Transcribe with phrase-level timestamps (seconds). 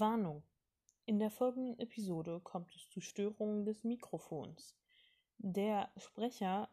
[0.00, 0.42] Warnung:
[1.04, 4.76] In der folgenden Episode kommt es zu Störungen des Mikrofons.
[5.38, 6.68] Der Sprecher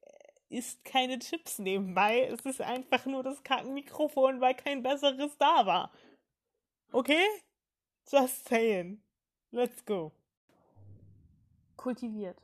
[0.00, 2.26] äh, isst keine Chips nebenbei.
[2.26, 5.92] Es ist einfach nur das Kackenmikrofon, weil kein besseres da war.
[6.92, 7.26] Okay?
[8.10, 9.02] Just saying.
[9.50, 10.12] Let's go.
[11.76, 12.40] Kultiviert.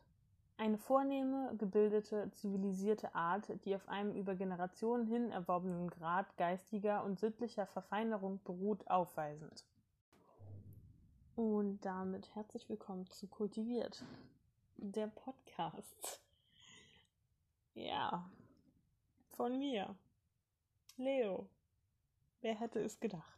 [0.60, 7.20] Eine vornehme, gebildete, zivilisierte Art, die auf einem über Generationen hin erworbenen Grad geistiger und
[7.20, 9.64] sittlicher Verfeinerung beruht, aufweisend.
[11.36, 14.04] Und damit herzlich willkommen zu Kultiviert,
[14.78, 16.20] der Podcast.
[17.74, 18.28] Ja,
[19.28, 19.94] von mir,
[20.96, 21.48] Leo.
[22.40, 23.37] Wer hätte es gedacht?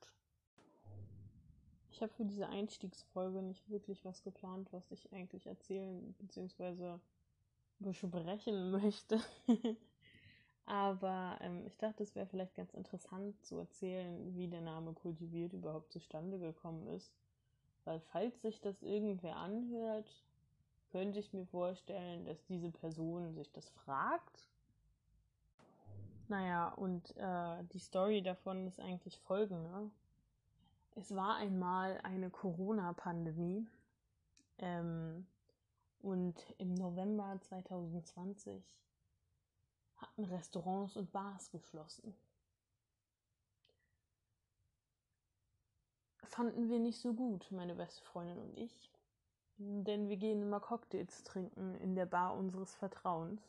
[2.00, 6.98] Ich habe für diese Einstiegsfolge nicht wirklich was geplant, was ich eigentlich erzählen bzw.
[7.78, 9.20] besprechen möchte.
[10.64, 15.52] Aber ähm, ich dachte, es wäre vielleicht ganz interessant zu erzählen, wie der Name kultiviert
[15.52, 17.12] überhaupt zustande gekommen ist.
[17.84, 20.10] Weil falls sich das irgendwer anhört,
[20.92, 24.48] könnte ich mir vorstellen, dass diese Person sich das fragt.
[26.28, 29.90] Naja, und äh, die Story davon ist eigentlich folgende.
[30.96, 33.66] Es war einmal eine Corona-Pandemie
[34.58, 35.26] ähm,
[36.02, 38.62] und im November 2020
[39.96, 42.14] hatten Restaurants und Bars geschlossen.
[46.24, 48.90] Fanden wir nicht so gut, meine beste Freundin und ich,
[49.58, 53.42] denn wir gehen immer Cocktails trinken in der Bar unseres Vertrauens.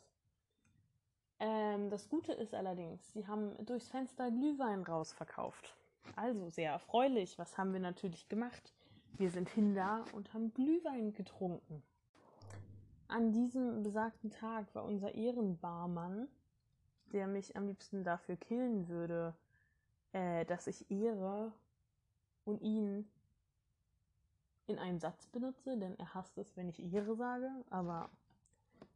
[1.38, 5.76] Ähm, das Gute ist allerdings, sie haben durchs Fenster Glühwein rausverkauft.
[6.16, 7.38] Also sehr erfreulich.
[7.38, 8.72] Was haben wir natürlich gemacht?
[9.18, 11.82] Wir sind hin da und haben Glühwein getrunken.
[13.08, 16.28] An diesem besagten Tag war unser Ehrenbarmann,
[17.12, 19.34] der mich am liebsten dafür killen würde,
[20.12, 21.52] äh, dass ich Ehre
[22.44, 23.06] und ihn
[24.66, 28.08] in einen Satz benutze, denn er hasst es, wenn ich Ehre sage, aber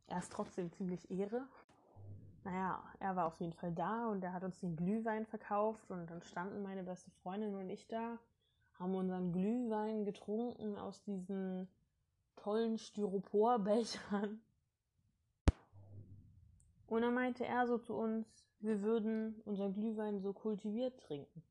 [0.07, 1.47] er ist trotzdem ziemlich Ehre
[2.47, 6.09] naja, er war auf jeden Fall da und er hat uns den Glühwein verkauft und
[6.09, 8.21] dann standen meine beste Freundin und ich da,
[8.79, 11.69] haben unseren Glühwein getrunken aus diesen
[12.37, 14.41] tollen Styroporbechern.
[16.87, 21.43] Und dann meinte er so zu uns, wir würden unseren Glühwein so kultiviert trinken.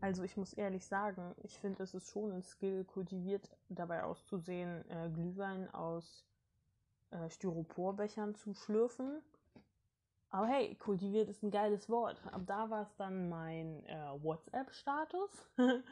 [0.00, 4.84] Also ich muss ehrlich sagen, ich finde, es ist schon ein Skill, kultiviert dabei auszusehen,
[4.90, 6.26] äh, Glühwein aus
[7.14, 9.22] äh, Styroporbechern zu schlürfen.
[10.30, 12.20] Aber hey, kultiviert ist ein geiles Wort.
[12.32, 15.30] Ab da war es dann mein äh, WhatsApp-Status.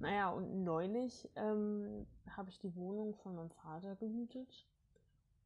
[0.00, 4.66] naja, und neulich ähm, habe ich die Wohnung von meinem Vater gemietet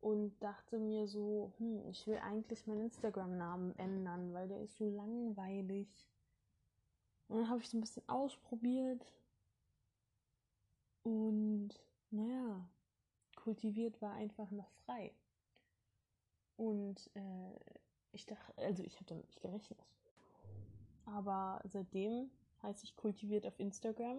[0.01, 4.89] und dachte mir so, hm, ich will eigentlich meinen Instagram-Namen ändern, weil der ist so
[4.89, 5.89] langweilig.
[7.29, 9.05] Und dann habe ich so ein bisschen ausprobiert.
[11.03, 11.71] Und
[12.11, 12.67] naja,
[13.39, 15.13] kultiviert war einfach noch frei.
[16.57, 17.61] Und äh,
[18.13, 19.79] ich dachte, also ich habe damit nicht gerechnet.
[21.07, 22.31] Aber seitdem
[22.63, 24.19] heiße ich kultiviert auf Instagram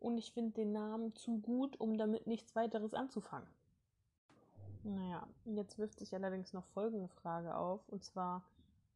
[0.00, 3.48] und ich finde den Namen zu gut, um damit nichts weiteres anzufangen.
[4.82, 8.42] Naja, jetzt wirft sich allerdings noch folgende Frage auf, und zwar,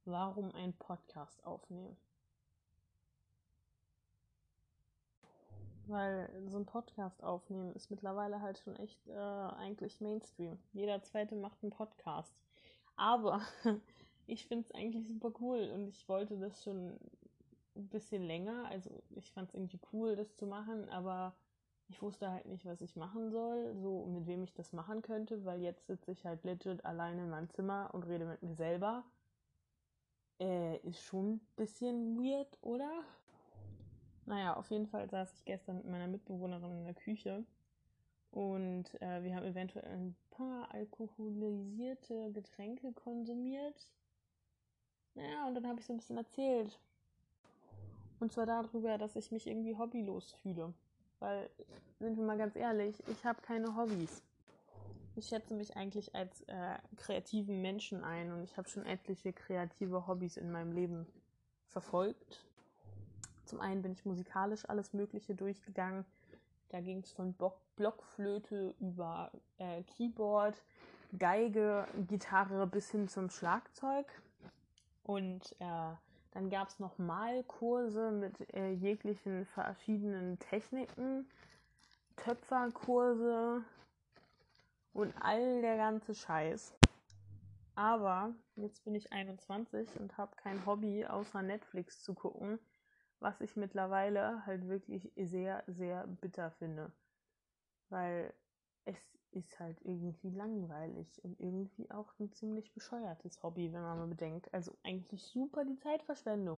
[0.04, 1.96] warum ein Podcast aufnehmen?
[5.88, 10.58] Weil so ein Podcast aufnehmen ist mittlerweile halt schon echt äh, eigentlich Mainstream.
[10.72, 12.34] Jeder zweite macht einen Podcast.
[12.96, 13.40] Aber
[14.26, 16.98] ich finde es eigentlich super cool und ich wollte das schon
[17.74, 18.66] ein bisschen länger.
[18.68, 21.34] Also ich fand es irgendwie cool, das zu machen, aber
[21.88, 25.44] ich wusste halt nicht, was ich machen soll, so mit wem ich das machen könnte,
[25.44, 29.04] weil jetzt sitze ich halt legit alleine in meinem Zimmer und rede mit mir selber.
[30.38, 33.02] Äh, ist schon ein bisschen weird, oder?
[34.28, 37.46] Naja, auf jeden Fall saß ich gestern mit meiner Mitbewohnerin in der Küche
[38.30, 43.90] und äh, wir haben eventuell ein paar alkoholisierte Getränke konsumiert.
[45.14, 46.78] Naja, und dann habe ich so ein bisschen erzählt.
[48.20, 50.74] Und zwar darüber, dass ich mich irgendwie hobbylos fühle.
[51.20, 51.48] Weil,
[51.98, 54.22] sind wir mal ganz ehrlich, ich habe keine Hobbys.
[55.16, 60.06] Ich schätze mich eigentlich als äh, kreativen Menschen ein und ich habe schon etliche kreative
[60.06, 61.06] Hobbys in meinem Leben
[61.68, 62.44] verfolgt
[63.48, 66.04] zum einen bin ich musikalisch alles Mögliche durchgegangen.
[66.68, 67.34] Da ging es von
[67.76, 70.62] Blockflöte über äh, Keyboard,
[71.18, 74.06] Geige, Gitarre bis hin zum Schlagzeug.
[75.02, 75.94] Und äh,
[76.32, 81.26] dann gab es noch Malkurse mit äh, jeglichen verschiedenen Techniken,
[82.16, 83.64] Töpferkurse
[84.92, 86.74] und all der ganze Scheiß.
[87.76, 92.58] Aber jetzt bin ich 21 und habe kein Hobby außer Netflix zu gucken
[93.20, 96.92] was ich mittlerweile halt wirklich sehr, sehr bitter finde.
[97.90, 98.32] Weil
[98.84, 98.98] es
[99.32, 104.52] ist halt irgendwie langweilig und irgendwie auch ein ziemlich bescheuertes Hobby, wenn man mal bedenkt.
[104.52, 106.56] Also eigentlich super die Zeitverschwendung.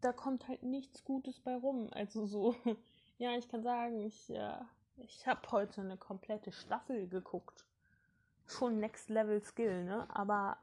[0.00, 1.88] Da kommt halt nichts Gutes bei rum.
[1.92, 2.54] Also so,
[3.18, 4.60] ja, ich kann sagen, ich, äh,
[4.96, 7.64] ich habe heute eine komplette Staffel geguckt.
[8.46, 10.06] Schon Next Level Skill, ne?
[10.14, 10.58] Aber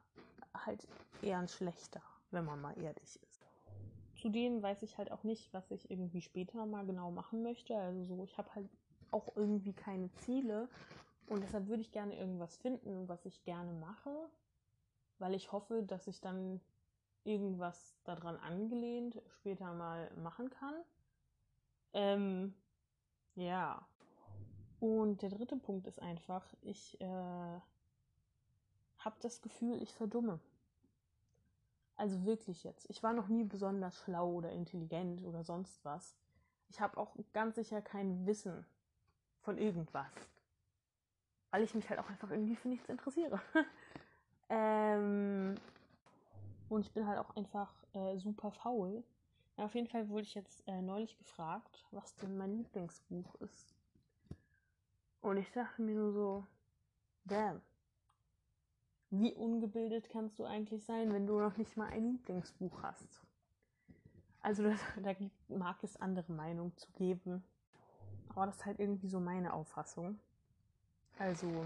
[0.54, 0.88] halt
[1.22, 2.02] eher ein schlechter,
[2.32, 3.35] wenn man mal ehrlich ist.
[4.26, 7.78] Zudem weiß ich halt auch nicht, was ich irgendwie später mal genau machen möchte.
[7.78, 8.68] Also so, ich habe halt
[9.12, 10.68] auch irgendwie keine Ziele.
[11.28, 14.10] Und deshalb würde ich gerne irgendwas finden, was ich gerne mache,
[15.20, 16.60] weil ich hoffe, dass ich dann
[17.24, 20.74] irgendwas daran angelehnt später mal machen kann.
[21.94, 22.56] Ähm,
[23.36, 23.88] ja.
[24.80, 27.60] Und der dritte Punkt ist einfach, ich äh,
[28.98, 30.40] habe das Gefühl, ich verdumme.
[31.98, 32.90] Also wirklich jetzt.
[32.90, 36.16] Ich war noch nie besonders schlau oder intelligent oder sonst was.
[36.70, 38.66] Ich habe auch ganz sicher kein Wissen
[39.42, 40.12] von irgendwas.
[41.52, 43.40] Weil ich mich halt auch einfach irgendwie für nichts interessiere.
[44.50, 45.56] ähm,
[46.68, 49.04] und ich bin halt auch einfach äh, super faul.
[49.58, 53.74] Ja, auf jeden Fall wurde ich jetzt äh, neulich gefragt, was denn mein Lieblingsbuch ist.
[55.22, 56.48] Und ich dachte mir nur so,
[57.24, 57.62] damn.
[59.12, 63.22] Wie ungebildet kannst du eigentlich sein, wenn du noch nicht mal ein Lieblingsbuch hast?
[64.42, 65.14] Also das, da
[65.48, 67.44] mag es andere Meinungen zu geben.
[68.30, 70.20] Aber das ist halt irgendwie so meine Auffassung.
[71.18, 71.66] Also,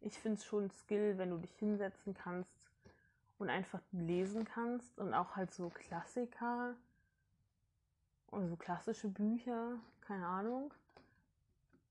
[0.00, 2.70] ich finde es schon Skill, wenn du dich hinsetzen kannst
[3.38, 6.74] und einfach lesen kannst und auch halt so Klassiker
[8.26, 10.72] und so klassische Bücher, keine Ahnung.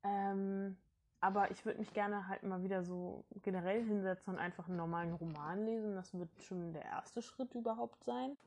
[0.04, 0.78] Ähm,
[1.22, 5.14] aber ich würde mich gerne halt mal wieder so generell hinsetzen und einfach einen normalen
[5.14, 5.96] Roman lesen.
[5.96, 8.38] Das wird schon der erste Schritt überhaupt sein.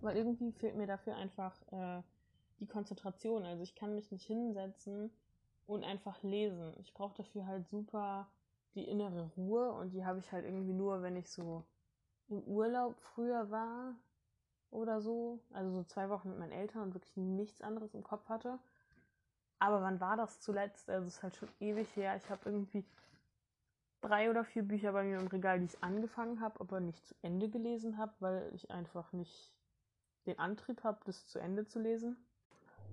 [0.00, 2.02] Weil irgendwie fehlt mir dafür einfach äh,
[2.60, 3.44] die Konzentration.
[3.44, 5.10] Also ich kann mich nicht hinsetzen
[5.66, 6.72] und einfach lesen.
[6.80, 8.28] Ich brauche dafür halt super
[8.74, 11.64] die innere Ruhe und die habe ich halt irgendwie nur, wenn ich so
[12.28, 13.94] im Urlaub früher war
[14.70, 15.40] oder so.
[15.52, 18.58] Also so zwei Wochen mit meinen Eltern und wirklich nichts anderes im Kopf hatte.
[19.62, 20.90] Aber wann war das zuletzt?
[20.90, 22.16] Also es ist halt schon ewig her.
[22.16, 22.84] Ich habe irgendwie
[24.00, 27.14] drei oder vier Bücher bei mir im Regal, die ich angefangen habe, aber nicht zu
[27.22, 29.54] Ende gelesen habe, weil ich einfach nicht
[30.26, 32.16] den Antrieb habe, das zu Ende zu lesen.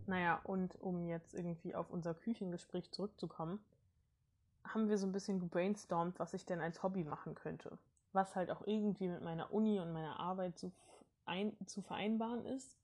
[0.06, 3.66] Naja, und um jetzt irgendwie auf unser Küchengespräch zurückzukommen,
[4.63, 7.80] haben wir so ein bisschen gebrainstormt, was ich denn als Hobby machen könnte.
[8.13, 10.71] Was halt auch irgendwie mit meiner Uni und meiner Arbeit zu,
[11.25, 12.78] ein, zu vereinbaren ist,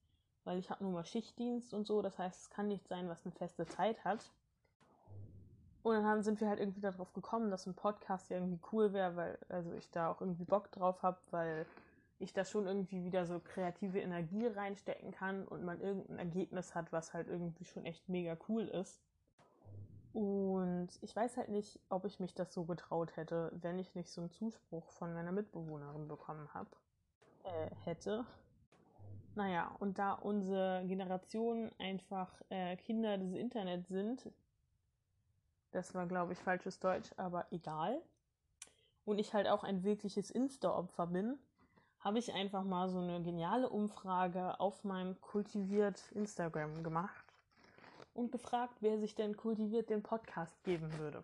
[0.45, 3.25] weil ich habe nur mal Schichtdienst und so, das heißt, es kann nicht sein, was
[3.25, 4.31] eine feste Zeit hat.
[5.83, 9.15] Und dann sind wir halt irgendwie darauf gekommen, dass ein Podcast ja irgendwie cool wäre,
[9.15, 11.67] weil also ich da auch irgendwie Bock drauf habe, weil
[12.17, 16.91] ich da schon irgendwie wieder so kreative Energie reinstecken kann und man irgendein Ergebnis hat,
[16.91, 18.99] was halt irgendwie schon echt mega cool ist.
[20.13, 24.09] Und ich weiß halt nicht, ob ich mich das so getraut hätte, wenn ich nicht
[24.09, 26.69] so einen Zuspruch von meiner Mitbewohnerin bekommen habe.
[27.43, 28.25] Äh, hätte.
[29.35, 34.31] Naja, und da unsere Generation einfach äh, Kinder des Internets sind,
[35.71, 38.01] das war, glaube ich, falsches Deutsch, aber egal.
[39.03, 41.37] Und ich halt auch ein wirkliches Insta-Opfer bin,
[41.99, 47.25] habe ich einfach mal so eine geniale Umfrage auf meinem kultiviert Instagram gemacht
[48.13, 51.23] und gefragt, wer sich denn kultiviert den Podcast geben würde.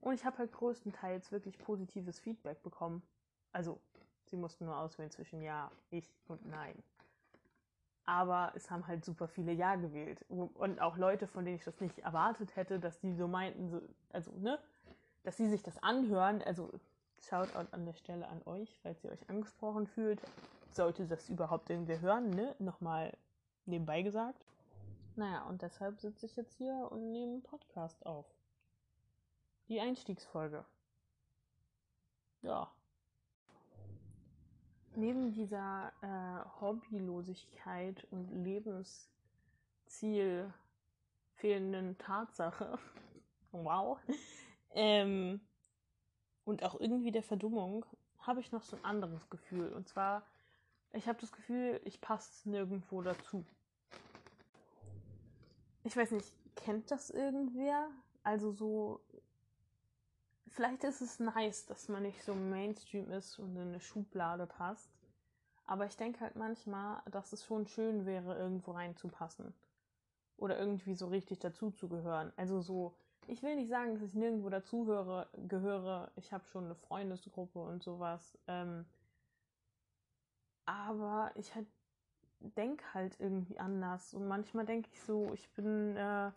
[0.00, 3.02] Und ich habe halt größtenteils wirklich positives Feedback bekommen.
[3.52, 3.78] Also,
[4.28, 6.82] sie mussten nur auswählen zwischen Ja, ich und Nein.
[8.04, 10.24] Aber es haben halt super viele Ja gewählt.
[10.28, 13.82] Und auch Leute, von denen ich das nicht erwartet hätte, dass die so meinten, so,
[14.12, 14.58] also, ne,
[15.24, 16.42] dass sie sich das anhören.
[16.42, 16.70] Also,
[17.20, 20.22] Shoutout an der Stelle an euch, falls ihr euch angesprochen fühlt.
[20.70, 22.54] Sollte das überhaupt irgendwer hören, ne?
[22.58, 23.16] Nochmal
[23.66, 24.44] nebenbei gesagt.
[25.16, 28.26] Naja, und deshalb sitze ich jetzt hier und nehme einen Podcast auf.
[29.68, 30.64] Die Einstiegsfolge.
[32.42, 32.70] Ja.
[34.98, 40.52] Neben dieser äh, Hobbylosigkeit und Lebensziel
[41.36, 42.76] fehlenden Tatsache,
[43.52, 43.96] wow,
[44.72, 45.40] ähm,
[46.44, 47.86] und auch irgendwie der Verdummung
[48.18, 49.72] habe ich noch so ein anderes Gefühl.
[49.72, 50.26] Und zwar,
[50.92, 53.44] ich habe das Gefühl, ich passe nirgendwo dazu.
[55.84, 57.88] Ich weiß nicht, kennt das irgendwer?
[58.24, 59.00] Also so,
[60.48, 64.90] vielleicht ist es nice, dass man nicht so Mainstream ist und in eine Schublade passt.
[65.66, 69.52] Aber ich denke halt manchmal, dass es schon schön wäre, irgendwo reinzupassen.
[70.36, 72.32] Oder irgendwie so richtig dazuzugehören.
[72.36, 72.94] Also so,
[73.26, 76.10] ich will nicht sagen, dass ich nirgendwo dazuhöre, gehöre.
[76.16, 78.38] Ich habe schon eine Freundesgruppe und sowas.
[78.46, 78.86] Ähm,
[80.64, 81.66] aber ich halt
[82.40, 84.14] denke halt irgendwie anders.
[84.14, 86.30] Und manchmal denke ich so, ich bin äh,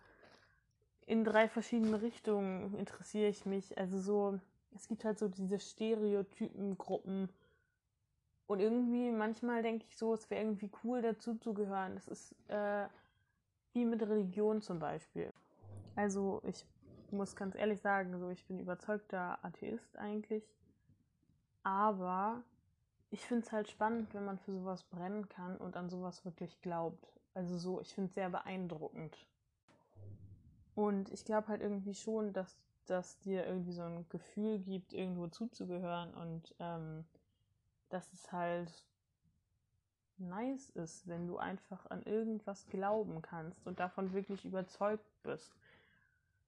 [1.05, 3.77] in drei verschiedene Richtungen interessiere ich mich.
[3.77, 4.39] Also so,
[4.75, 7.29] es gibt halt so diese Stereotypengruppen.
[8.47, 11.95] Und irgendwie, manchmal denke ich so, es wäre irgendwie cool, dazu zu gehören.
[11.95, 12.87] Das ist äh,
[13.73, 15.31] wie mit Religion zum Beispiel.
[15.95, 16.65] Also ich
[17.11, 20.43] muss ganz ehrlich sagen, so ich bin überzeugter Atheist eigentlich.
[21.63, 22.43] Aber
[23.09, 26.61] ich finde es halt spannend, wenn man für sowas brennen kann und an sowas wirklich
[26.61, 27.07] glaubt.
[27.33, 29.17] Also so, ich finde es sehr beeindruckend.
[30.75, 35.27] Und ich glaube halt irgendwie schon, dass das dir irgendwie so ein Gefühl gibt, irgendwo
[35.27, 37.05] zuzugehören und ähm,
[37.89, 38.71] dass es halt
[40.17, 45.53] nice ist, wenn du einfach an irgendwas glauben kannst und davon wirklich überzeugt bist.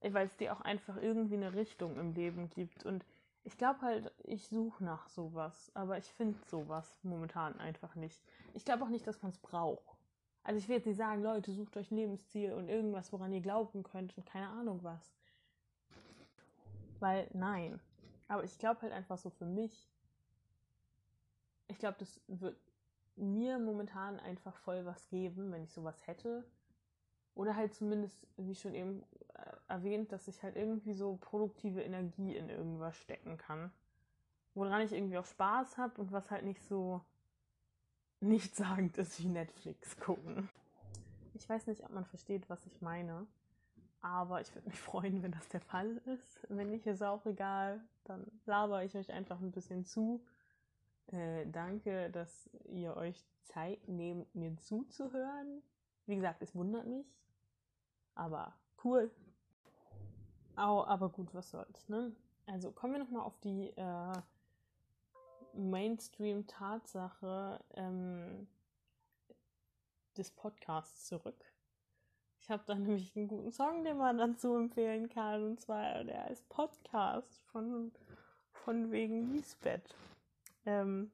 [0.02, 2.86] Weil es dir auch einfach irgendwie eine Richtung im Leben gibt.
[2.86, 3.06] Und
[3.46, 8.22] ich glaube halt, ich suche nach sowas, aber ich finde sowas momentan einfach nicht.
[8.54, 9.93] Ich glaube auch nicht, dass man es braucht.
[10.44, 13.84] Also ich will jetzt nicht sagen, Leute, sucht euch Lebensziel und irgendwas, woran ihr glauben
[13.84, 15.14] könnt und keine Ahnung was.
[17.00, 17.80] Weil nein.
[18.28, 19.90] Aber ich glaube halt einfach so für mich.
[21.68, 22.58] Ich glaube, das wird
[23.16, 26.44] mir momentan einfach voll was geben, wenn ich sowas hätte.
[27.36, 32.36] Oder halt zumindest, wie schon eben äh, erwähnt, dass ich halt irgendwie so produktive Energie
[32.36, 33.72] in irgendwas stecken kann.
[34.56, 37.02] Woran ich irgendwie auch Spaß habe und was halt nicht so
[38.24, 40.50] nicht sagend ist wie Netflix gucken.
[41.34, 43.28] Ich weiß nicht, ob man versteht, was ich meine.
[44.02, 46.46] Aber ich würde mich freuen, wenn das der Fall ist.
[46.50, 47.82] Wenn nicht, ist auch egal.
[48.04, 50.24] Dann laber ich euch einfach ein bisschen zu.
[51.08, 55.62] Äh, danke, dass ihr euch Zeit nehmt, mir zuzuhören.
[56.06, 57.08] Wie gesagt, es wundert mich.
[58.16, 58.54] Aber
[58.84, 59.12] cool.
[60.56, 62.16] Au, aber gut, was soll's, ne?
[62.46, 64.14] Also kommen wir nochmal auf die äh,
[65.54, 68.48] Mainstream-Tatsache ähm,
[70.18, 71.46] des Podcasts zurück.
[72.40, 75.44] Ich habe da nämlich einen guten Song, den man dazu empfehlen kann.
[75.44, 77.92] Und zwar der heißt Podcast von,
[78.52, 79.96] von wegen Lisbeth.
[80.66, 81.12] Ähm,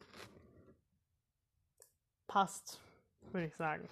[2.27, 2.79] passt,
[3.31, 3.88] würde ich sagen.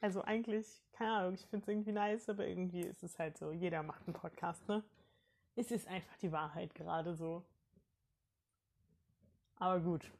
[0.00, 3.52] Also eigentlich, keine Ahnung, ich finde es irgendwie nice, aber irgendwie ist es halt so,
[3.52, 4.84] jeder macht einen Podcast, ne?
[5.56, 7.42] Es ist einfach die Wahrheit gerade so.
[9.64, 10.12] Aber gut.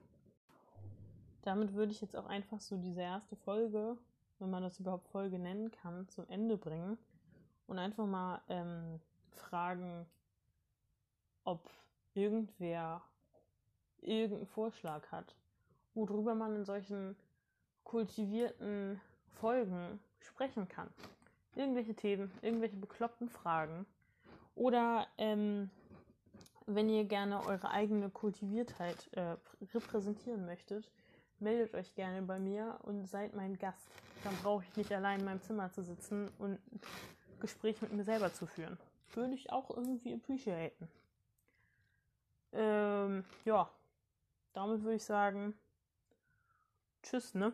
[1.42, 3.98] Damit würde ich jetzt auch einfach so diese erste Folge,
[4.38, 6.96] wenn man das überhaupt Folge nennen kann, zum Ende bringen
[7.66, 10.06] und einfach mal ähm, fragen,
[11.44, 11.68] ob
[12.14, 13.02] irgendwer
[14.00, 15.34] irgendeinen Vorschlag hat,
[15.92, 17.14] worüber man in solchen
[17.82, 18.98] kultivierten
[19.28, 20.88] Folgen sprechen kann.
[21.54, 23.84] Irgendwelche Themen, irgendwelche bekloppten Fragen.
[24.54, 25.68] Oder ähm,
[26.66, 29.36] wenn ihr gerne eure eigene Kultiviertheit äh,
[29.72, 30.90] repräsentieren möchtet,
[31.38, 33.88] meldet euch gerne bei mir und seid mein Gast.
[34.22, 36.58] Dann brauche ich nicht allein in meinem Zimmer zu sitzen und
[37.40, 38.78] Gespräch mit mir selber zu führen.
[39.12, 40.88] Würde ich auch irgendwie appreciaten.
[42.52, 43.68] Ähm, ja,
[44.54, 45.54] damit würde ich sagen,
[47.02, 47.52] tschüss, ne?